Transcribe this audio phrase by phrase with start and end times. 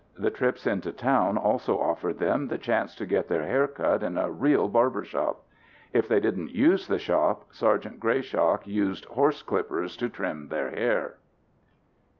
[0.17, 4.17] The trips into town also offered them the chance to get their hair cut in
[4.17, 5.43] a real barbershop.
[5.93, 7.99] If they didn't use the shop, Sgt.
[7.99, 11.17] Greyshock used horse clippers to trim their hair.